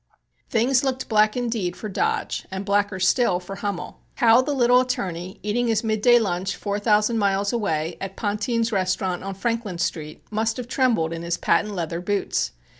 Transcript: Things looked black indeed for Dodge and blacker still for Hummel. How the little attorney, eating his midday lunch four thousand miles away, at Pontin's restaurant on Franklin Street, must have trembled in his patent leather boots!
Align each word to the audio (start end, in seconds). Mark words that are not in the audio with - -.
Things 0.49 0.83
looked 0.83 1.07
black 1.07 1.37
indeed 1.37 1.75
for 1.77 1.87
Dodge 1.87 2.47
and 2.49 2.65
blacker 2.65 2.99
still 2.99 3.39
for 3.39 3.57
Hummel. 3.57 3.99
How 4.15 4.41
the 4.41 4.51
little 4.51 4.79
attorney, 4.81 5.39
eating 5.43 5.67
his 5.67 5.83
midday 5.83 6.17
lunch 6.17 6.55
four 6.55 6.79
thousand 6.79 7.19
miles 7.19 7.53
away, 7.53 7.97
at 8.01 8.17
Pontin's 8.17 8.71
restaurant 8.71 9.23
on 9.23 9.35
Franklin 9.35 9.77
Street, 9.77 10.23
must 10.31 10.57
have 10.57 10.67
trembled 10.67 11.13
in 11.13 11.21
his 11.21 11.37
patent 11.37 11.75
leather 11.75 12.01
boots! 12.01 12.53